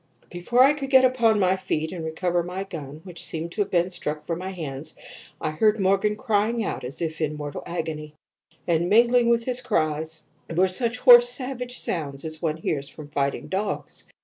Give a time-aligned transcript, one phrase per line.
[0.31, 3.69] "Before I could get upon my feet and recover my gun, which seemed to have
[3.69, 4.95] been struck from my hands,
[5.39, 8.15] I heard Morgan crying out as if in mortal agony,
[8.67, 13.45] and mingling with his cries were such hoarse savage sounds as one hears from fighting
[13.47, 14.05] dogs.